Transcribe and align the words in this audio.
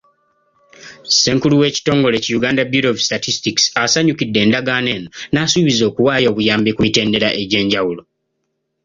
Ssenkulu 1.09 1.55
w'ekitongole 1.61 2.17
ki 2.23 2.29
Uganda 2.37 2.63
Bureau 2.71 2.93
of 2.93 3.03
Statistics, 3.07 3.63
asanyukidde 3.83 4.39
endagaano 4.45 4.89
eno 4.97 5.09
n'asuubiza 5.31 5.83
okuwaayo 5.89 6.27
obuyambi 6.31 6.71
ku 6.75 6.81
mitendera 6.85 7.29
egy'enjawulo. 7.41 8.01